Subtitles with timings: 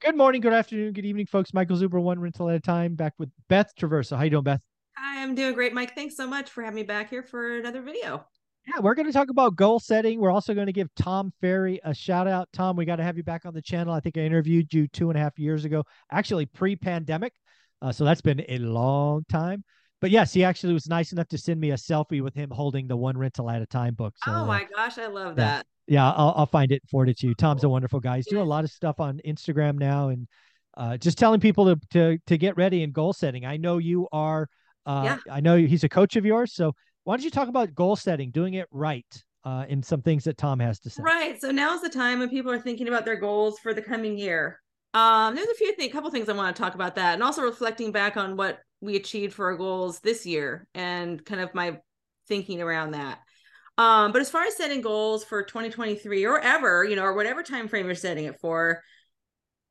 [0.00, 1.52] Good morning, good afternoon, good evening, folks.
[1.52, 4.16] Michael Zuber, one rental at a time, back with Beth Traverso.
[4.16, 4.62] How you doing, Beth?
[4.96, 5.94] Hi, I'm doing great, Mike.
[5.94, 8.24] Thanks so much for having me back here for another video.
[8.66, 10.18] Yeah, we're going to talk about goal setting.
[10.18, 12.48] We're also going to give Tom Ferry a shout out.
[12.54, 13.92] Tom, we got to have you back on the channel.
[13.92, 17.34] I think I interviewed you two and a half years ago, actually pre-pandemic.
[17.82, 19.64] Uh, so that's been a long time.
[20.00, 22.88] But yes, he actually was nice enough to send me a selfie with him holding
[22.88, 24.14] the one rental at a time book.
[24.24, 25.66] So, oh my uh, gosh, I love that.
[25.90, 27.34] Yeah, I'll, I'll find it and to you.
[27.34, 28.16] Tom's a wonderful guy.
[28.16, 30.28] He's doing a lot of stuff on Instagram now and
[30.76, 33.44] uh, just telling people to, to to get ready and goal setting.
[33.44, 34.48] I know you are.
[34.86, 35.18] Uh, Yeah.
[35.28, 36.54] I know he's a coach of yours.
[36.54, 39.04] So why don't you talk about goal setting, doing it right,
[39.44, 41.02] uh, in some things that Tom has to say.
[41.02, 41.40] Right.
[41.40, 44.60] So now's the time when people are thinking about their goals for the coming year.
[44.94, 47.42] Um, there's a few things, couple things I want to talk about that, and also
[47.42, 51.78] reflecting back on what we achieved for our goals this year and kind of my
[52.28, 53.18] thinking around that.
[53.80, 57.42] Um, but as far as setting goals for 2023 or ever, you know, or whatever
[57.42, 58.82] time frame you're setting it for,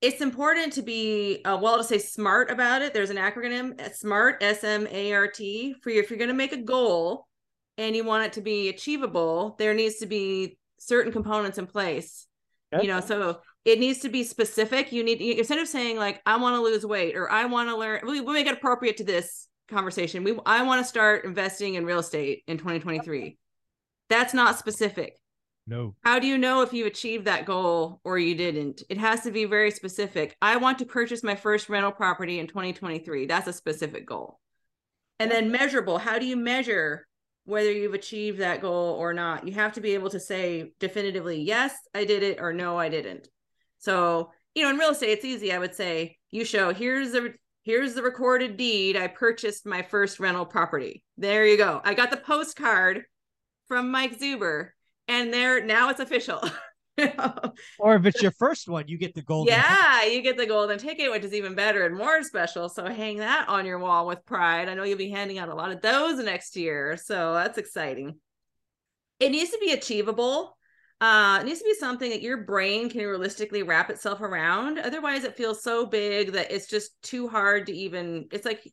[0.01, 2.91] it's important to be uh, well to say smart about it.
[2.91, 5.99] There's an acronym, uh, SMART, S M A R T, for you.
[5.99, 7.27] If you're going to make a goal
[7.77, 12.25] and you want it to be achievable, there needs to be certain components in place.
[12.73, 12.87] Okay.
[12.87, 14.91] You know, so it needs to be specific.
[14.91, 17.77] You need instead of saying like I want to lose weight or I want to
[17.77, 18.01] learn.
[18.07, 20.23] We, we make it appropriate to this conversation.
[20.23, 23.37] We I want to start investing in real estate in 2023.
[24.09, 25.17] That's not specific
[25.67, 25.95] No.
[26.03, 28.83] how do you know if you achieved that goal or you didn't?
[28.89, 30.35] It has to be very specific.
[30.41, 33.25] I want to purchase my first rental property in 2023.
[33.27, 34.39] That's a specific goal.
[35.19, 35.97] And then measurable.
[35.97, 37.05] How do you measure
[37.45, 39.45] whether you've achieved that goal or not?
[39.47, 42.89] You have to be able to say definitively, yes, I did it, or no, I
[42.89, 43.27] didn't.
[43.79, 45.51] So, you know, in real estate, it's easy.
[45.51, 48.95] I would say you show here's the here's the recorded deed.
[48.97, 51.03] I purchased my first rental property.
[51.17, 51.81] There you go.
[51.83, 53.03] I got the postcard
[53.69, 54.71] from Mike Zuber
[55.07, 56.41] and there now it's official.
[57.79, 59.47] Or if it's your first one, you get the gold.
[59.47, 62.67] yeah, you get the golden ticket, which is even better and more special.
[62.67, 64.67] So hang that on your wall with pride.
[64.67, 66.97] I know you'll be handing out a lot of those next year.
[66.97, 68.17] So that's exciting.
[69.21, 70.57] It needs to be achievable.
[70.99, 74.77] Uh, it needs to be something that your brain can realistically wrap itself around.
[74.77, 78.27] Otherwise, it feels so big that it's just too hard to even.
[78.33, 78.69] It's like,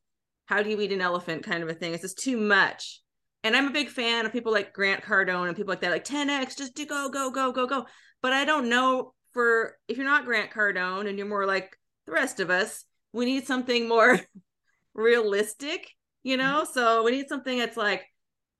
[0.46, 1.92] how do you eat an elephant kind of a thing.
[1.92, 3.02] It's just too much.
[3.46, 6.04] And I'm a big fan of people like Grant Cardone and people like that, like
[6.04, 7.86] 10x, just do go, go, go, go, go.
[8.20, 12.12] But I don't know for if you're not Grant Cardone and you're more like the
[12.12, 14.18] rest of us, we need something more
[14.94, 15.88] realistic,
[16.24, 16.64] you know?
[16.64, 18.04] So we need something that's like,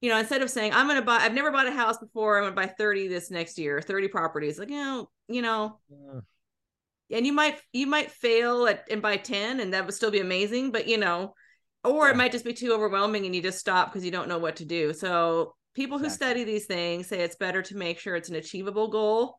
[0.00, 2.36] you know, instead of saying, I'm going to buy, I've never bought a house before,
[2.36, 4.56] I'm going to buy 30 this next year, 30 properties.
[4.56, 6.20] Like, you know, you know, Uh,
[7.10, 10.20] and you might you might fail at and buy 10 and that would still be
[10.20, 11.34] amazing but you know
[11.86, 14.38] or it might just be too overwhelming and you just stop because you don't know
[14.38, 16.26] what to do so people who Exactly.
[16.26, 19.36] study these things say it's better to make sure it's an achievable goal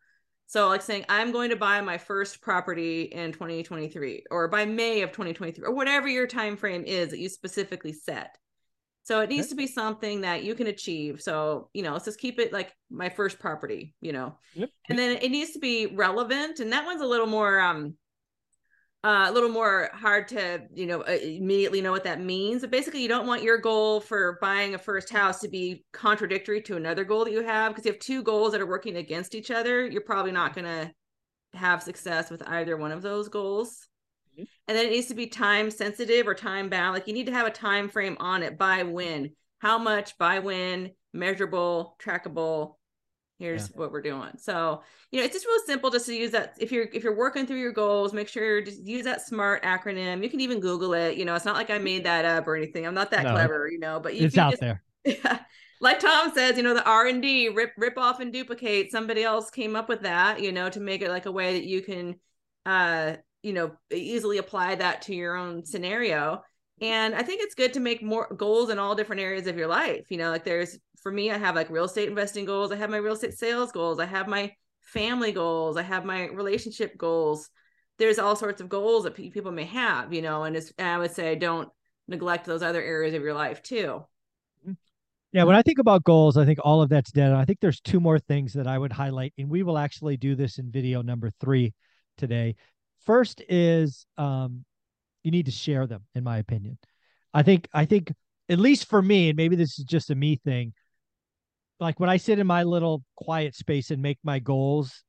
[0.48, 5.02] so like saying i'm going to buy my first property in 2023 or by may
[5.02, 8.38] of 2023 or whatever your time frame is that you specifically set
[9.04, 9.50] so it needs Okay.
[9.50, 12.74] to be something that you can achieve so you know let's just keep it like
[12.90, 14.70] my first property you know Yep.
[14.90, 17.96] and then it needs to be relevant and that one's a little more um
[19.08, 22.62] uh, a little more hard to you know uh, immediately know what that means.
[22.62, 26.62] But basically you don't want your goal for buying a first house to be contradictory
[26.64, 29.34] to another goal that you have because you have two goals that are working against
[29.34, 30.92] each other you're probably not going to
[31.58, 33.88] have success with either one of those goals.
[34.38, 34.46] Mhm.
[34.68, 36.94] and then it needs to be time sensitive or time bound.
[36.94, 38.58] Like you need to have a time frame on it.
[38.58, 39.32] By when?
[39.60, 40.18] How much?
[40.18, 40.92] By when?
[41.14, 41.96] Measurable?
[42.04, 42.77] Trackable
[43.40, 44.82] here's what we're doing so
[45.12, 47.46] you know it's just real simple just to use that if you're if you're working
[47.46, 50.94] through your goals make sure to just use that smart acronym you can even google
[50.94, 53.24] it you know it's not like i made that up or anything i'm not that
[53.24, 53.32] No.
[53.32, 54.82] clever you know but if it's you out just, there.
[55.06, 55.40] yeah.
[55.82, 59.76] like tom says you know the r&d rip rip off and duplicate somebody else came
[59.76, 62.16] up with that you know to make it like a way that you can
[62.66, 66.42] uh you know easily apply that to your own scenario
[66.82, 69.68] and i think it's good to make more goals in all different areas of your
[69.68, 72.76] life you know like there's for me i have like real estate investing goals i
[72.76, 74.52] have my real estate sales goals i have my
[74.82, 77.50] family goals i have my relationship goals
[77.98, 80.98] there's all sorts of goals that people may have you know and, it's, and i
[80.98, 81.70] would say don't
[82.08, 84.04] neglect those other areas of your life too
[85.34, 87.34] Yeah, when I think about goals, I think all of that's dead.
[87.34, 90.36] I think there's two more things that I would highlight, and we will actually do
[90.36, 91.74] this in video number three
[92.18, 92.56] today.
[93.06, 94.64] First is um,
[95.28, 96.78] you need to share them, in my opinion.
[97.34, 98.14] I think I think
[98.48, 100.74] at least for me, and maybe this is just a me thing.
[101.82, 105.04] Like when I sit in my little quiet space and make my goals,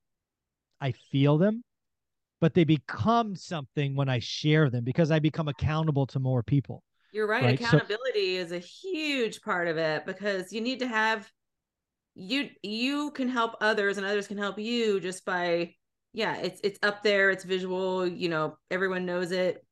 [0.80, 1.62] I feel them,
[2.40, 6.82] but they become something when I share them because I become accountable to more people.
[7.12, 7.44] You're right.
[7.44, 11.30] Right, so- Accountability is a huge part of it because you need to have
[12.16, 15.72] you you can help others and others can help you just by
[16.12, 19.64] yeah, it's it's up there, it's visual, you know, everyone knows it.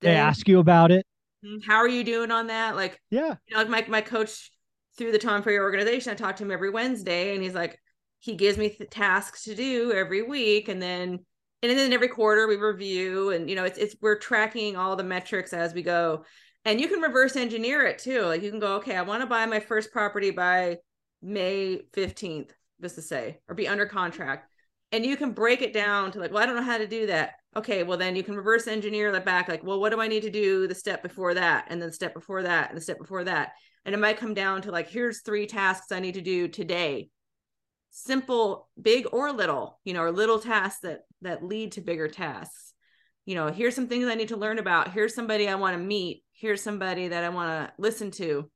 [0.00, 1.06] They ask you about it.
[1.44, 2.76] Mm, how are you doing on that?
[2.76, 4.50] Like, yeah, you know, my my coach
[4.96, 7.78] through the Tom Ferry organization, I talk to him every Wednesday, and he's like,
[8.18, 11.20] he gives me th- tasks to do every week, and then
[11.62, 15.04] and then every quarter we review, and you know, it's it's we're tracking all the
[15.04, 16.24] metrics as we go,
[16.64, 18.22] and you can reverse engineer it too.
[18.22, 20.78] Like you can go, okay, I want to buy my first property by
[21.22, 24.48] May fifteenth, just to say, or be under contract,
[24.92, 27.06] and you can break it down to like, well, I don't know how to do
[27.06, 29.48] that okay, well then you can reverse engineer that back.
[29.48, 31.94] Like, well, what do I need to do the step before that, and then the
[31.94, 33.52] step before that, and the step before that,
[33.84, 37.08] and it might come down to like, here's three tasks I need to do today.
[37.90, 42.74] Simple, big or little, you know, or little tasks that that lead to bigger tasks.
[43.24, 44.92] You know, here's some things I need to learn about.
[44.92, 46.22] Here's somebody I want to meet.
[46.32, 48.50] Here's somebody that I want to listen to.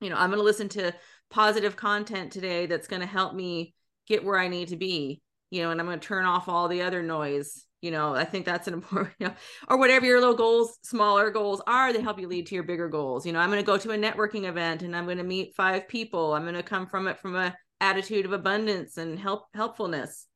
[0.00, 0.94] You know, I'm going to listen to
[1.30, 3.74] positive content today that's going to help me
[4.06, 5.20] get where I need to be.
[5.54, 8.24] You know, and I'm going to turn off all the other noise you know i
[8.24, 9.34] think that's an important you know,
[9.68, 12.88] or whatever your little goals smaller goals are they help you lead to your bigger
[12.88, 15.22] goals you know i'm going to go to a networking event and i'm going to
[15.22, 19.18] meet five people i'm going to come from it from a attitude of abundance and
[19.18, 20.26] help helpfulness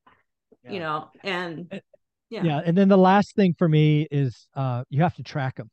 [0.65, 0.73] yeah.
[0.73, 1.81] you know and
[2.29, 5.57] yeah yeah and then the last thing for me is uh you have to track
[5.57, 5.71] them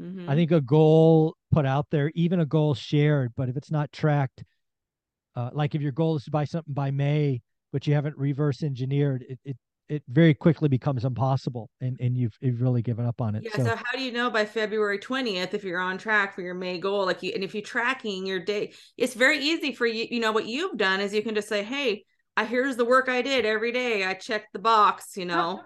[0.00, 0.30] mm-hmm.
[0.30, 3.92] i think a goal put out there even a goal shared but if it's not
[3.92, 4.42] tracked
[5.36, 7.40] uh, like if your goal is to buy something by may
[7.72, 9.56] but you haven't reverse engineered it, it
[9.90, 13.42] it very quickly becomes impossible and, and you've, you've really given up on it.
[13.42, 13.56] Yeah.
[13.56, 13.64] So.
[13.64, 13.74] so.
[13.74, 17.04] how do you know by February 20th if you're on track for your May goal?
[17.04, 20.06] Like you and if you're tracking your day, it's very easy for you.
[20.08, 22.04] You know, what you've done is you can just say, Hey,
[22.36, 24.04] I here's the work I did every day.
[24.04, 25.62] I checked the box, you know.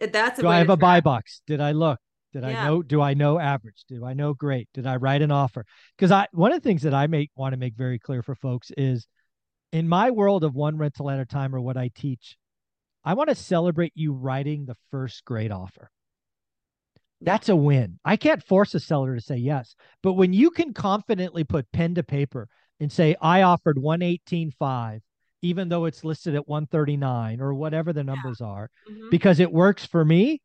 [0.00, 1.40] That's a do I have a buy box?
[1.46, 1.98] Did I look?
[2.34, 2.62] Did yeah.
[2.62, 2.82] I know?
[2.82, 3.84] Do I know average?
[3.88, 4.68] Do I know great?
[4.74, 5.64] Did I write an offer?
[5.96, 8.34] Because I one of the things that I make want to make very clear for
[8.34, 9.06] folks is
[9.72, 12.36] in my world of one rental at a time or what I teach,
[13.04, 15.90] I want to celebrate you writing the first great offer.
[17.20, 17.98] That's a win.
[18.04, 21.94] I can't force a seller to say yes, but when you can confidently put pen
[21.94, 22.48] to paper
[22.80, 25.00] and say, I offered 118.5,
[25.40, 28.46] even though it's listed at 139 or whatever the numbers yeah.
[28.46, 29.10] are, mm-hmm.
[29.10, 30.40] because it works for me,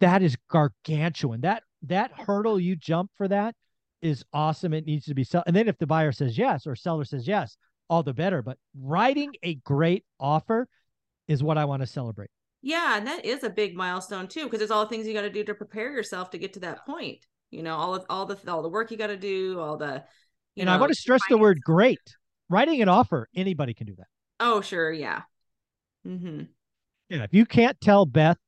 [0.00, 1.40] that is gargantuan.
[1.40, 3.54] That that hurdle you jump for that
[4.02, 4.72] is awesome.
[4.72, 5.42] It needs to be sell.
[5.46, 7.56] And then if the buyer says yes or seller says yes,
[7.88, 8.42] all the better.
[8.42, 10.68] But writing a great offer
[11.26, 12.30] is what I want to celebrate.
[12.62, 15.22] Yeah, and that is a big milestone too, because there's all the things you got
[15.22, 17.24] to do to prepare yourself to get to that point.
[17.50, 20.04] You know, all of all the all the work you got to do, all the.
[20.56, 22.00] and know, I want to stress the word great.
[22.50, 24.06] Writing an offer, anybody can do that.
[24.40, 25.22] Oh, sure, yeah.
[26.06, 26.42] Mm-hmm.
[27.10, 28.38] Yeah, if you can't tell Beth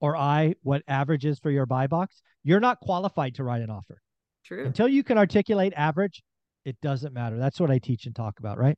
[0.00, 3.70] or I what average is for your buy box, you're not qualified to write an
[3.70, 4.00] offer.
[4.44, 4.66] True.
[4.66, 6.22] Until you can articulate average,
[6.64, 7.38] it doesn't matter.
[7.38, 8.76] That's what I teach and talk about, right?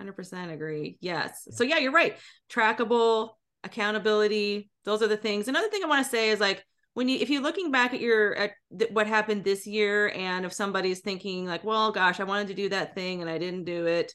[0.00, 0.96] 100% agree.
[1.00, 1.48] Yes.
[1.50, 2.16] So yeah, you're right.
[2.50, 3.30] Trackable,
[3.64, 5.48] accountability, those are the things.
[5.48, 8.00] Another thing I want to say is like when you if you're looking back at
[8.00, 12.24] your at th- what happened this year and if somebody's thinking like, well, gosh, I
[12.24, 14.14] wanted to do that thing and I didn't do it,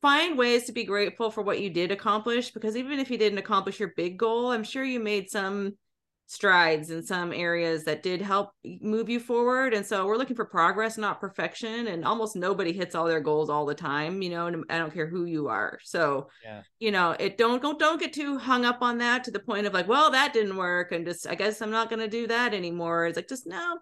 [0.00, 3.38] find ways to be grateful for what you did accomplish because even if you didn't
[3.38, 5.76] accomplish your big goal, I'm sure you made some
[6.30, 8.50] strides in some areas that did help
[8.80, 12.94] move you forward and so we're looking for progress not perfection and almost nobody hits
[12.94, 15.78] all their goals all the time you know and i don't care who you are
[15.82, 16.62] so yeah.
[16.78, 19.66] you know it don't don't don't get too hung up on that to the point
[19.66, 22.26] of like well that didn't work and just i guess i'm not going to do
[22.26, 23.06] that anymore.
[23.06, 23.78] It's like just no.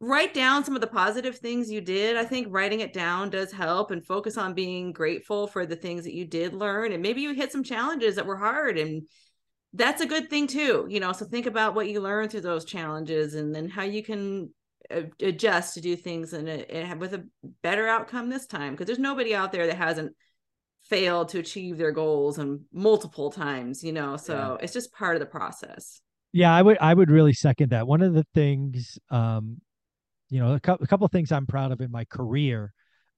[0.00, 2.16] Write down some of the positive things you did.
[2.16, 6.04] I think writing it down does help and focus on being grateful for the things
[6.04, 9.02] that you did learn and maybe you hit some challenges that were hard and
[9.74, 12.64] that's a good thing too you know so think about what you learn through those
[12.64, 14.50] challenges and then how you can
[15.20, 17.26] adjust to do things and with a
[17.62, 20.12] better outcome this time because there's nobody out there that hasn't
[20.84, 24.64] failed to achieve their goals and multiple times you know so yeah.
[24.64, 26.00] it's just part of the process.
[26.32, 27.86] Yeah i would i would really second that.
[27.86, 29.60] One of the things um
[30.30, 32.72] you know a, co- a couple of things i'm proud of in my career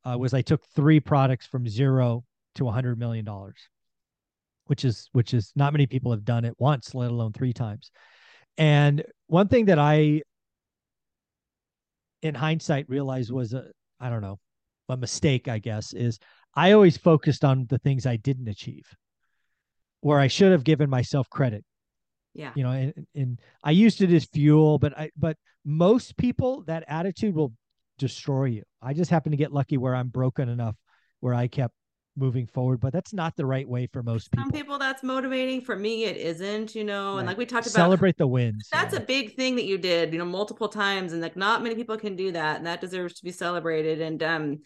[0.04, 2.24] uh, was i took three products from zero
[2.56, 3.68] to a hundred million dollars
[4.70, 7.90] which is which is not many people have done it once, let alone three times.
[8.56, 10.22] And one thing that I
[12.22, 13.64] in hindsight realized was a
[13.98, 14.38] I don't know,
[14.88, 16.20] a mistake, I guess, is
[16.54, 18.84] I always focused on the things I didn't achieve
[20.02, 21.64] where I should have given myself credit.
[22.32, 22.52] Yeah.
[22.54, 26.84] You know, and, and I used it as fuel, but I but most people that
[26.86, 27.52] attitude will
[27.98, 28.62] destroy you.
[28.80, 30.76] I just happen to get lucky where I'm broken enough
[31.18, 31.74] where I kept
[32.20, 34.44] moving forward, but that's not the right way for most people.
[34.44, 35.62] Some people that's motivating.
[35.62, 37.18] For me, it isn't, you know, right.
[37.18, 38.68] and like we talked about celebrate the wins.
[38.70, 39.00] That's yeah.
[39.00, 41.12] a big thing that you did, you know, multiple times.
[41.12, 42.58] And like not many people can do that.
[42.58, 44.00] And that deserves to be celebrated.
[44.00, 44.58] And um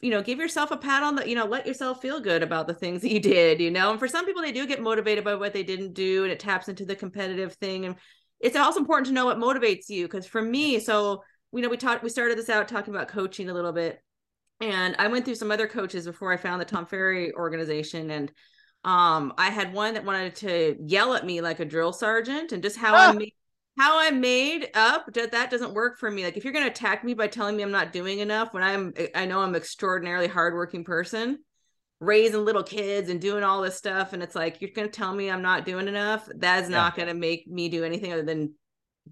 [0.00, 2.66] you know, give yourself a pat on the, you know, let yourself feel good about
[2.66, 3.92] the things that you did, you know.
[3.92, 6.40] And for some people, they do get motivated by what they didn't do, and it
[6.40, 7.86] taps into the competitive thing.
[7.86, 7.94] And
[8.40, 10.06] it's also important to know what motivates you.
[10.06, 13.48] Because for me, so you know, we talked, we started this out talking about coaching
[13.48, 14.02] a little bit,
[14.62, 18.32] and I went through some other coaches before I found the Tom Ferry organization, and
[18.84, 22.62] um, I had one that wanted to yell at me like a drill sergeant, and
[22.62, 23.10] just how ah.
[23.10, 23.32] I made
[23.78, 26.24] how I'm made up that that doesn't work for me.
[26.24, 28.62] Like if you're going to attack me by telling me I'm not doing enough when
[28.62, 31.38] I'm I know I'm extraordinarily hardworking person,
[31.98, 35.14] raising little kids and doing all this stuff and it's like you're going to tell
[35.14, 36.76] me I'm not doing enough, that's yeah.
[36.76, 38.54] not going to make me do anything other than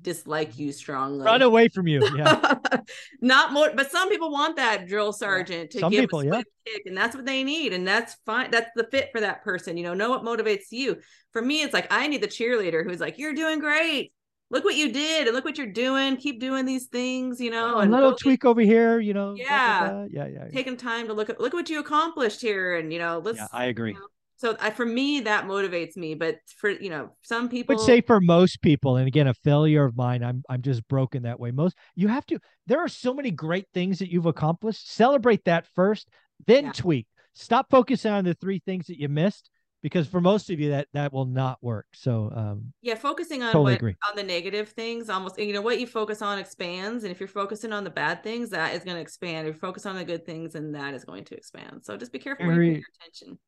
[0.00, 1.24] dislike you strongly.
[1.24, 2.06] Run away from you.
[2.16, 2.58] Yeah.
[3.20, 6.42] not more but some people want that drill sergeant to some give people, a yeah.
[6.64, 8.50] kick and that's what they need and that's fine.
[8.50, 9.76] That's the fit for that person.
[9.76, 10.98] You know, know what motivates you.
[11.32, 14.12] For me it's like I need the cheerleader who's like you're doing great
[14.50, 16.16] look what you did and look what you're doing.
[16.16, 17.74] Keep doing these things, you know.
[17.76, 19.34] Oh, a little tweak over here, you know.
[19.34, 20.06] Yeah.
[20.10, 23.22] yeah, yeah, Taking time to look at look what you accomplished here, and you know,
[23.24, 23.38] let's.
[23.38, 23.92] Yeah, I agree.
[23.92, 24.06] You know,
[24.40, 26.14] so I, for me, that motivates me.
[26.14, 29.34] But for you know, some people I would say for most people, and again, a
[29.34, 31.50] failure of mine, I'm I'm just broken that way.
[31.50, 32.38] Most you have to.
[32.66, 34.90] There are so many great things that you've accomplished.
[34.90, 36.08] Celebrate that first,
[36.46, 36.72] then yeah.
[36.72, 37.06] tweak.
[37.34, 39.50] Stop focusing on the three things that you missed
[39.82, 43.50] because for most of you that that will not work so um yeah focusing on
[43.52, 43.96] totally what, agree.
[44.10, 47.26] on the negative things almost you know what you focus on expands and if you're
[47.26, 50.04] focusing on the bad things that is going to expand if you focus on the
[50.04, 52.72] good things and that is going to expand so just be careful very, where you
[52.72, 53.38] your attention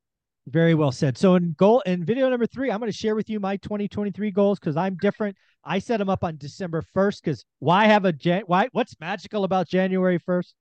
[0.49, 3.31] very well said so in goal in video number three i'm going to share with
[3.31, 7.45] you my 2023 goals because i'm different i set them up on december 1st because
[7.61, 10.53] why have a jan why what's magical about january 1st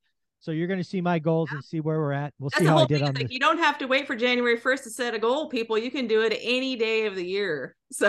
[0.41, 1.57] so you're going to see my goals yeah.
[1.57, 2.33] and see where we're at.
[2.39, 3.29] We'll That's see how I did on this.
[3.29, 5.77] You don't have to wait for January 1st to set a goal, people.
[5.77, 7.75] You can do it any day of the year.
[7.93, 8.07] So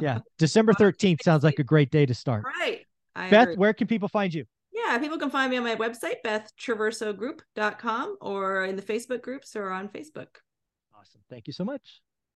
[0.00, 2.44] yeah, December 13th sounds like a great day to start.
[2.44, 2.86] Right.
[3.16, 3.56] I Beth, agree.
[3.56, 4.44] where can people find you?
[4.72, 9.70] Yeah, people can find me on my website, bethtraversogroup.com or in the Facebook groups or
[9.70, 10.28] on Facebook.
[11.00, 11.22] Awesome.
[11.30, 12.02] Thank you so much.